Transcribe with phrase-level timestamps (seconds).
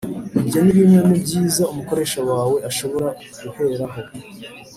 [0.41, 3.09] Ibyo ni bimwe mu byiza umukoresha wawe ashobora
[3.49, 3.99] guheraho